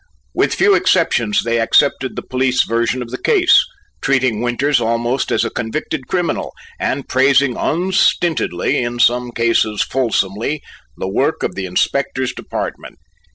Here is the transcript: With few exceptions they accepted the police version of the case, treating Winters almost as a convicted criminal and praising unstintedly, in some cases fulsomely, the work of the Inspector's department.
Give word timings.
With 0.33 0.55
few 0.55 0.73
exceptions 0.73 1.43
they 1.43 1.59
accepted 1.59 2.15
the 2.15 2.23
police 2.23 2.63
version 2.63 3.03
of 3.03 3.11
the 3.11 3.21
case, 3.21 3.63
treating 4.01 4.41
Winters 4.41 4.81
almost 4.81 5.31
as 5.31 5.45
a 5.45 5.51
convicted 5.51 6.07
criminal 6.07 6.53
and 6.79 7.07
praising 7.07 7.55
unstintedly, 7.55 8.77
in 8.83 8.97
some 8.97 9.31
cases 9.31 9.83
fulsomely, 9.83 10.63
the 10.97 11.07
work 11.07 11.43
of 11.43 11.53
the 11.53 11.67
Inspector's 11.67 12.33
department. 12.33 12.97